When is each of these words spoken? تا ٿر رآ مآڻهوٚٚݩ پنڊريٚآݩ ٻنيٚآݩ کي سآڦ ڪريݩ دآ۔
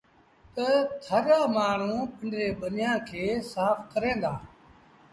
تا 0.53 0.67
ٿر 1.03 1.23
رآ 1.29 1.39
مآڻهوٚٚݩ 1.55 2.11
پنڊريٚآݩ 2.17 2.57
ٻنيٚآݩ 2.59 3.03
کي 3.07 3.23
سآڦ 3.51 3.77
ڪريݩ 3.91 4.19
دآ۔ 4.23 4.33